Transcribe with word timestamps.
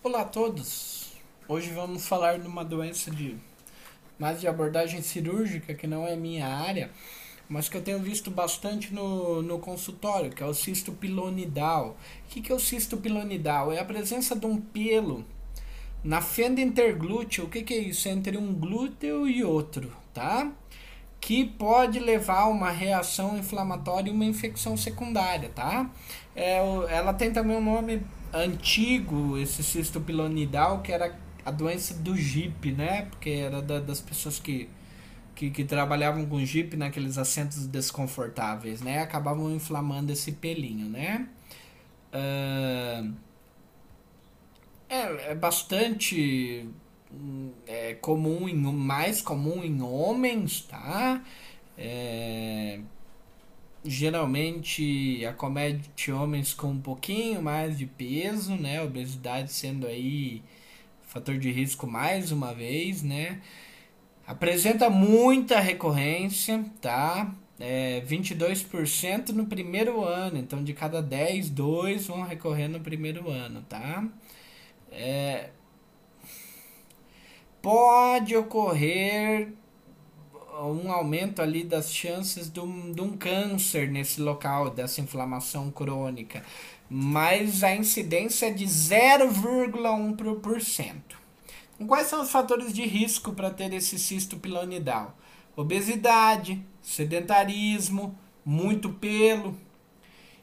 Olá 0.00 0.20
a 0.20 0.24
todos! 0.24 1.12
Hoje 1.48 1.72
vamos 1.72 2.06
falar 2.06 2.38
de 2.38 2.46
uma 2.46 2.64
doença 2.64 3.10
de 3.10 3.36
mais 4.16 4.40
de 4.40 4.46
abordagem 4.46 5.02
cirúrgica, 5.02 5.74
que 5.74 5.88
não 5.88 6.06
é 6.06 6.14
minha 6.14 6.46
área, 6.46 6.92
mas 7.48 7.68
que 7.68 7.76
eu 7.76 7.82
tenho 7.82 7.98
visto 7.98 8.30
bastante 8.30 8.94
no, 8.94 9.42
no 9.42 9.58
consultório, 9.58 10.30
que 10.30 10.40
é 10.40 10.46
o 10.46 10.54
cisto 10.54 10.92
pilonidal. 10.92 11.96
O 12.24 12.28
que, 12.28 12.40
que 12.40 12.52
é 12.52 12.54
o 12.54 12.60
cisto 12.60 12.96
pilonidal? 12.96 13.72
É 13.72 13.80
a 13.80 13.84
presença 13.84 14.36
de 14.36 14.46
um 14.46 14.60
pelo 14.60 15.24
na 16.04 16.22
fenda 16.22 16.60
interglútea. 16.60 17.42
O 17.42 17.48
que, 17.48 17.62
que 17.62 17.74
é 17.74 17.78
isso? 17.78 18.06
É 18.06 18.12
entre 18.12 18.38
um 18.38 18.54
glúteo 18.54 19.26
e 19.26 19.42
outro, 19.42 19.92
tá? 20.14 20.52
que 21.20 21.44
pode 21.44 21.98
levar 21.98 22.42
a 22.42 22.48
uma 22.48 22.70
reação 22.70 23.36
inflamatória 23.36 24.08
e 24.08 24.12
uma 24.12 24.24
infecção 24.24 24.76
secundária, 24.76 25.48
tá? 25.48 25.90
É, 26.34 26.58
ela 26.88 27.12
tem 27.12 27.32
também 27.32 27.56
um 27.56 27.60
nome 27.60 28.02
antigo, 28.32 29.38
esse 29.38 29.62
cisto 29.62 30.00
pilonidal, 30.00 30.82
que 30.82 30.92
era 30.92 31.16
a 31.44 31.50
doença 31.50 31.94
do 31.94 32.16
Jeep, 32.16 32.72
né? 32.72 33.06
Porque 33.06 33.30
era 33.30 33.62
da, 33.62 33.80
das 33.80 34.00
pessoas 34.00 34.38
que, 34.38 34.68
que, 35.34 35.50
que, 35.50 35.64
trabalhavam 35.64 36.26
com 36.26 36.44
Jeep 36.44 36.76
naqueles 36.76 37.18
assentos 37.18 37.66
desconfortáveis, 37.66 38.80
né? 38.80 39.00
Acabavam 39.00 39.50
inflamando 39.54 40.12
esse 40.12 40.32
pelinho, 40.32 40.88
né? 40.88 41.28
Uh, 42.12 43.14
é, 44.88 45.32
é 45.32 45.34
bastante 45.34 46.68
é 47.66 47.94
comum 47.94 48.48
em 48.48 48.54
mais 48.54 49.20
comum 49.20 49.62
em 49.64 49.80
homens, 49.80 50.62
tá? 50.62 51.22
É, 51.76 52.80
geralmente 53.84 55.24
acomete 55.26 56.10
homens 56.12 56.52
com 56.54 56.68
um 56.68 56.80
pouquinho 56.80 57.42
mais 57.42 57.78
de 57.78 57.86
peso, 57.86 58.54
né? 58.56 58.82
Obesidade 58.82 59.52
sendo 59.52 59.86
aí 59.86 60.42
fator 61.02 61.38
de 61.38 61.50
risco 61.50 61.86
mais 61.86 62.32
uma 62.32 62.52
vez, 62.54 63.02
né? 63.02 63.40
Apresenta 64.26 64.90
muita 64.90 65.58
recorrência, 65.58 66.64
tá? 66.80 67.34
É 67.58 68.02
22% 68.06 69.30
no 69.30 69.46
primeiro 69.46 70.04
ano, 70.04 70.38
então 70.38 70.62
de 70.62 70.72
cada 70.72 71.02
10, 71.02 71.50
2 71.50 72.06
vão 72.06 72.22
recorrer 72.22 72.68
no 72.68 72.80
primeiro 72.80 73.30
ano, 73.30 73.62
tá? 73.68 74.06
É, 74.92 75.50
pode 77.62 78.36
ocorrer 78.36 79.52
um 80.66 80.92
aumento 80.92 81.40
ali 81.40 81.64
das 81.64 81.90
chances 81.92 82.50
de 82.50 82.60
um, 82.60 82.92
de 82.92 83.00
um 83.00 83.16
câncer 83.16 83.90
nesse 83.90 84.20
local, 84.20 84.70
dessa 84.70 85.00
inflamação 85.00 85.70
crônica, 85.70 86.44
mas 86.90 87.62
a 87.62 87.74
incidência 87.74 88.46
é 88.46 88.50
de 88.50 88.64
0,1%. 88.64 90.94
Quais 91.86 92.08
são 92.08 92.22
os 92.22 92.30
fatores 92.30 92.72
de 92.72 92.84
risco 92.84 93.32
para 93.32 93.50
ter 93.50 93.72
esse 93.72 93.98
cisto 93.98 94.36
pilonidal? 94.36 95.16
Obesidade, 95.54 96.60
sedentarismo, 96.82 98.18
muito 98.44 98.90
pelo, 98.90 99.56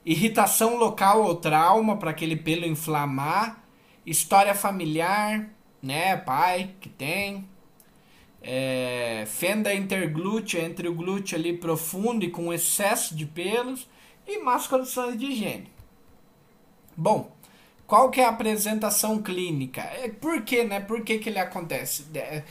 irritação 0.05 0.77
local 0.77 1.23
ou 1.23 1.35
trauma 1.35 1.97
para 1.97 2.11
aquele 2.11 2.35
pelo 2.35 2.66
inflamar, 2.66 3.63
história 4.05 4.53
familiar, 4.53 5.50
né? 5.81 6.16
Pai 6.16 6.75
que 6.79 6.88
tem. 6.88 7.50
É, 8.47 9.23
fenda 9.25 9.73
interglútea 9.73 10.61
entre 10.61 10.88
o 10.88 10.93
glúteo 10.93 11.35
ali 11.35 11.57
profundo 11.57 12.23
e 12.23 12.29
com 12.29 12.53
excesso 12.53 13.15
de 13.15 13.25
pelos 13.25 13.88
e 14.27 14.38
más 14.38 14.67
condições 14.67 15.17
de 15.17 15.25
higiene. 15.25 15.71
Bom, 16.95 17.31
qual 17.88 18.09
que 18.11 18.21
é 18.21 18.25
a 18.25 18.29
apresentação 18.29 19.21
clínica? 19.21 19.81
É, 19.81 20.09
por 20.09 20.43
que, 20.43 20.63
né? 20.63 20.79
Por 20.79 21.01
que, 21.01 21.17
que 21.19 21.29
ele 21.29 21.39
acontece? 21.39 22.05
É, 22.16 22.43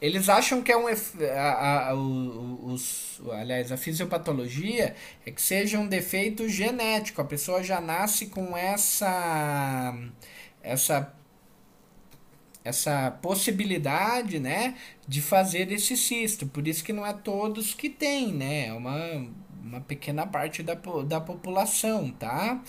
eles 0.00 0.28
acham 0.28 0.62
que 0.62 0.70
é 0.70 0.76
um 0.76 0.86
a, 0.88 1.88
a, 1.90 1.94
os, 1.94 3.20
aliás, 3.32 3.72
a 3.72 3.76
fisiopatologia 3.76 4.94
é 5.24 5.30
que 5.30 5.40
seja 5.40 5.78
um 5.78 5.88
defeito 5.88 6.48
genético. 6.48 7.20
A 7.20 7.24
pessoa 7.24 7.62
já 7.62 7.80
nasce 7.80 8.26
com 8.26 8.56
essa 8.56 9.94
essa 10.62 11.12
essa 12.66 13.12
possibilidade, 13.22 14.40
né, 14.40 14.74
de 15.06 15.22
fazer 15.22 15.70
esse 15.70 15.96
cisto. 15.96 16.46
Por 16.46 16.66
isso 16.66 16.82
que 16.84 16.92
não 16.92 17.06
é 17.06 17.12
todos 17.12 17.74
que 17.74 17.88
tem, 17.88 18.32
né? 18.32 18.66
É 18.66 18.72
uma, 18.72 19.28
uma 19.62 19.80
pequena 19.80 20.26
parte 20.26 20.62
da, 20.64 20.74
da 21.06 21.20
população, 21.20 22.10
tá? 22.10 22.60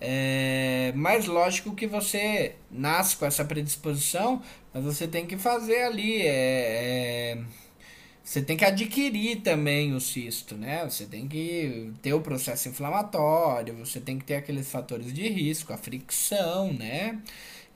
É, 0.00 0.92
mas 0.94 1.26
lógico 1.26 1.74
que 1.74 1.86
você 1.86 2.54
nasce 2.70 3.16
com 3.16 3.26
essa 3.26 3.44
predisposição, 3.44 4.40
mas 4.72 4.84
você 4.84 5.06
tem 5.08 5.26
que 5.26 5.36
fazer 5.36 5.82
ali. 5.82 6.22
É, 6.22 7.34
é, 7.36 7.38
você 8.22 8.40
tem 8.42 8.56
que 8.56 8.64
adquirir 8.64 9.40
também 9.42 9.92
o 9.94 10.00
cisto, 10.00 10.56
né? 10.56 10.84
Você 10.88 11.04
tem 11.06 11.26
que 11.26 11.92
ter 12.00 12.14
o 12.14 12.20
processo 12.20 12.68
inflamatório, 12.68 13.74
você 13.74 14.00
tem 14.00 14.18
que 14.18 14.24
ter 14.24 14.36
aqueles 14.36 14.70
fatores 14.70 15.12
de 15.12 15.28
risco, 15.28 15.72
a 15.72 15.76
fricção, 15.76 16.72
né? 16.72 17.20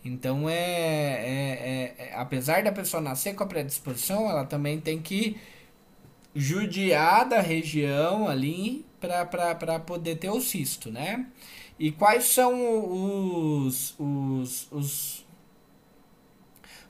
Então, 0.05 0.49
é, 0.49 0.55
é, 0.55 1.95
é, 1.99 2.07
é, 2.11 2.15
apesar 2.15 2.63
da 2.63 2.71
pessoa 2.71 3.01
nascer 3.01 3.35
com 3.35 3.43
a 3.43 3.47
predisposição, 3.47 4.29
ela 4.29 4.45
também 4.45 4.79
tem 4.79 5.01
que 5.01 5.37
judiar 6.35 7.27
da 7.29 7.41
região 7.41 8.29
ali 8.29 8.85
para 9.01 9.81
poder 9.81 10.17
ter 10.17 10.31
o 10.31 10.41
cisto, 10.41 10.91
né? 10.91 11.27
E 11.79 11.91
quais 11.91 12.25
são 12.25 12.53
os, 13.65 13.95
os, 13.99 14.69
os 14.71 15.24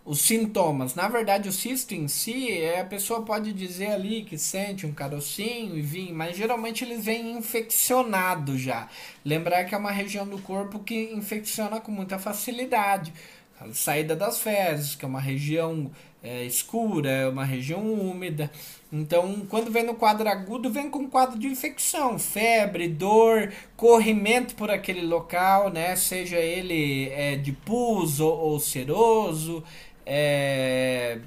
os 0.04 0.20
sintomas. 0.20 0.94
Na 0.94 1.08
verdade, 1.08 1.48
o 1.48 1.52
cisto 1.52 1.94
em 1.94 2.06
si, 2.08 2.50
é, 2.50 2.80
a 2.80 2.84
pessoa 2.84 3.22
pode 3.22 3.52
dizer 3.52 3.86
ali 3.92 4.22
que 4.22 4.36
sente 4.36 4.86
um 4.86 4.92
carocinho 4.92 5.76
e 5.78 5.82
vir, 5.82 6.12
mas 6.12 6.36
geralmente 6.36 6.84
eles 6.84 7.04
vêm 7.04 7.36
infeccionados 7.38 8.60
já. 8.60 8.88
Lembrar 9.24 9.64
que 9.64 9.74
é 9.74 9.78
uma 9.78 9.90
região 9.90 10.26
do 10.26 10.38
corpo 10.38 10.78
que 10.80 11.12
infecciona 11.14 11.80
com 11.80 11.90
muita 11.90 12.18
facilidade. 12.18 13.12
A 13.58 13.72
saída 13.72 14.14
das 14.14 14.40
fezes, 14.40 14.94
que 14.94 15.04
é 15.04 15.08
uma 15.08 15.20
região 15.20 15.90
é, 16.22 16.44
escura, 16.44 17.10
é 17.10 17.28
uma 17.28 17.44
região 17.44 17.82
úmida. 17.92 18.50
Então, 18.92 19.44
quando 19.48 19.70
vem 19.70 19.84
no 19.84 19.94
quadro 19.94 20.28
agudo, 20.28 20.70
vem 20.70 20.88
com 20.88 21.08
quadro 21.08 21.38
de 21.38 21.46
infecção, 21.46 22.18
febre, 22.18 22.88
dor, 22.88 23.52
corrimento 23.76 24.54
por 24.54 24.70
aquele 24.70 25.02
local, 25.02 25.70
né? 25.70 25.94
Seja 25.96 26.36
ele 26.38 27.08
é, 27.10 27.36
de 27.36 27.52
pus 27.52 28.20
ou, 28.20 28.32
ou 28.32 28.60
seroso, 28.60 29.64
é, 30.06 31.20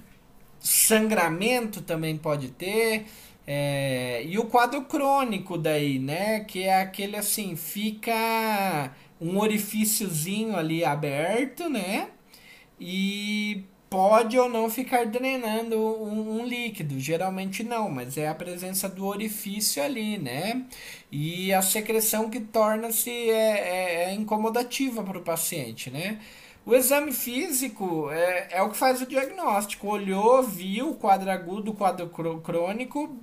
sangramento 0.60 1.82
também 1.82 2.18
pode 2.18 2.50
ter. 2.50 3.06
É, 3.46 4.24
e 4.26 4.38
o 4.38 4.46
quadro 4.46 4.84
crônico 4.84 5.58
daí, 5.58 6.00
né? 6.00 6.42
Que 6.42 6.64
é 6.64 6.82
aquele 6.82 7.16
assim, 7.16 7.56
fica 7.56 8.94
um 9.22 9.38
orifíciozinho 9.40 10.56
ali 10.56 10.84
aberto, 10.84 11.70
né? 11.70 12.10
E 12.80 13.64
pode 13.90 14.38
ou 14.38 14.50
não 14.50 14.70
ficar 14.70 15.06
drenando 15.06 15.78
um, 15.78 16.42
um, 16.42 16.46
líquido. 16.46 17.00
Geralmente 17.00 17.64
não, 17.64 17.90
mas 17.90 18.18
é 18.18 18.28
a 18.28 18.36
presença 18.36 18.90
do 18.90 19.06
orifício 19.06 19.82
ali, 19.82 20.18
né? 20.18 20.66
E 21.12 21.54
a 21.54 21.62
secreção 21.62 22.30
que 22.30 22.40
torna-se 22.40 23.10
é, 23.10 23.34
é, 23.34 24.04
é 24.10 24.14
incomodativa 24.14 25.04
para 25.04 25.18
o 25.18 25.22
paciente, 25.22 25.90
né? 25.90 26.20
O 26.68 26.76
exame 26.76 27.14
físico 27.14 28.12
é, 28.12 28.50
é 28.52 28.62
o 28.62 28.70
que 28.70 28.76
faz 28.76 29.02
o 29.02 29.06
diagnóstico. 29.06 29.88
Olhou, 29.88 30.44
viu 30.44 30.96
quadro 30.96 31.32
agudo, 31.32 31.74
quadro 31.74 32.10
crônico, 32.44 33.16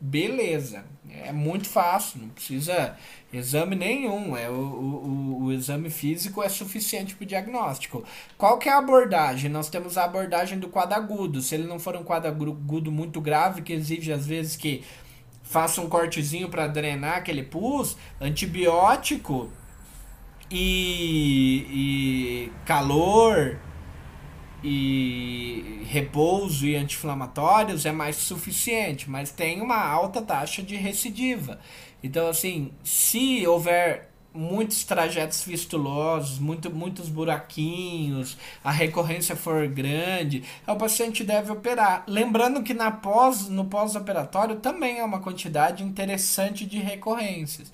beleza. 0.00 0.86
É 1.06 1.30
muito 1.30 1.68
fácil, 1.68 2.22
não 2.22 2.30
precisa 2.30 2.96
exame 3.30 3.76
nenhum. 3.76 4.34
É 4.34 4.48
o, 4.48 4.54
o, 4.54 5.42
o 5.42 5.52
exame 5.52 5.90
físico 5.90 6.42
é 6.42 6.48
suficiente 6.48 7.14
para 7.14 7.24
o 7.24 7.26
diagnóstico. 7.26 8.04
Qual 8.38 8.56
que 8.56 8.70
é 8.70 8.72
a 8.72 8.78
abordagem? 8.78 9.50
Nós 9.50 9.68
temos 9.68 9.98
a 9.98 10.04
abordagem 10.04 10.58
do 10.58 10.70
quadro 10.70 10.96
agudo. 10.96 11.42
Se 11.42 11.54
ele 11.54 11.66
não 11.66 11.78
for 11.78 11.94
um 11.94 12.02
quadro 12.02 12.30
agudo 12.30 12.90
muito 12.90 13.20
grave, 13.20 13.60
que 13.60 13.74
exige 13.74 14.14
às 14.14 14.26
vezes 14.26 14.56
que 14.56 14.82
faça 15.42 15.82
um 15.82 15.90
cortezinho 15.90 16.48
para 16.48 16.66
drenar 16.66 17.18
aquele 17.18 17.42
pus, 17.42 17.98
antibiótico 18.18 19.50
e, 20.50 21.66
e 21.70 22.52
calor 22.64 23.58
e 24.62 25.82
repouso 25.86 26.66
e 26.66 26.76
anti-inflamatórios 26.76 27.86
é 27.86 27.92
mais 27.92 28.16
suficiente, 28.16 29.08
mas 29.08 29.30
tem 29.30 29.60
uma 29.60 29.78
alta 29.78 30.20
taxa 30.20 30.62
de 30.62 30.76
recidiva. 30.76 31.58
Então, 32.02 32.28
assim, 32.28 32.70
se 32.82 33.46
houver 33.46 34.08
muitos 34.32 34.84
trajetos 34.84 35.42
fistulosos, 35.42 36.38
muito, 36.38 36.70
muitos 36.70 37.08
buraquinhos, 37.08 38.36
a 38.62 38.70
recorrência 38.70 39.34
for 39.34 39.66
grande, 39.66 40.44
o 40.66 40.76
paciente 40.76 41.24
deve 41.24 41.50
operar. 41.50 42.04
Lembrando 42.06 42.62
que 42.62 42.74
na 42.74 42.90
pós, 42.90 43.48
no 43.48 43.64
pós-operatório 43.64 44.56
também 44.56 44.98
é 44.98 45.04
uma 45.04 45.20
quantidade 45.20 45.82
interessante 45.82 46.66
de 46.66 46.78
recorrências. 46.78 47.72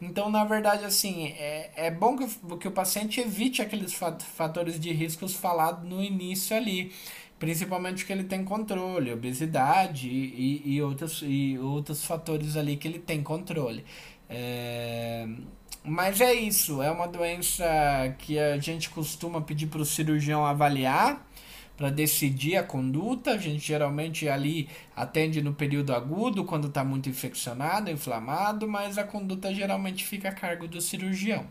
Então, 0.00 0.30
na 0.30 0.44
verdade, 0.44 0.84
assim, 0.84 1.28
é, 1.38 1.70
é 1.74 1.90
bom 1.90 2.16
que, 2.16 2.26
que 2.58 2.68
o 2.68 2.70
paciente 2.70 3.20
evite 3.20 3.62
aqueles 3.62 3.94
fatores 3.94 4.78
de 4.78 4.92
riscos 4.92 5.34
falados 5.34 5.88
no 5.88 6.02
início 6.02 6.56
ali. 6.56 6.92
Principalmente 7.38 8.06
que 8.06 8.12
ele 8.12 8.24
tem 8.24 8.44
controle, 8.44 9.12
obesidade 9.12 10.08
e, 10.08 10.62
e, 10.64 10.82
outros, 10.82 11.22
e 11.22 11.58
outros 11.58 12.04
fatores 12.04 12.56
ali 12.56 12.76
que 12.76 12.88
ele 12.88 12.98
tem 12.98 13.22
controle. 13.22 13.84
É, 14.28 15.28
mas 15.84 16.20
é 16.20 16.32
isso, 16.34 16.82
é 16.82 16.90
uma 16.90 17.06
doença 17.06 17.64
que 18.18 18.38
a 18.38 18.58
gente 18.58 18.90
costuma 18.90 19.40
pedir 19.40 19.66
para 19.66 19.80
o 19.80 19.84
cirurgião 19.84 20.44
avaliar 20.44 21.24
para 21.76 21.90
decidir 21.90 22.56
a 22.56 22.62
conduta. 22.62 23.32
A 23.32 23.38
gente 23.38 23.66
geralmente 23.66 24.28
ali 24.28 24.68
atende 24.94 25.42
no 25.42 25.54
período 25.54 25.94
agudo, 25.94 26.44
quando 26.44 26.68
está 26.68 26.84
muito 26.84 27.08
infeccionado, 27.08 27.90
inflamado, 27.90 28.68
mas 28.68 28.98
a 28.98 29.04
conduta 29.04 29.54
geralmente 29.54 30.04
fica 30.04 30.28
a 30.30 30.32
cargo 30.32 30.66
do 30.66 30.80
cirurgião. 30.80 31.46